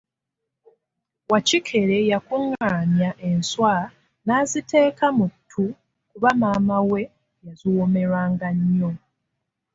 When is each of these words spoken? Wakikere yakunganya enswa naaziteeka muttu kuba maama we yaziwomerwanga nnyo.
Wakikere 1.31 1.97
yakunganya 2.11 3.09
enswa 3.29 3.75
naaziteeka 4.25 5.05
muttu 5.19 5.65
kuba 6.09 6.29
maama 6.41 6.77
we 6.91 7.01
yaziwomerwanga 7.45 8.47
nnyo. 8.57 8.91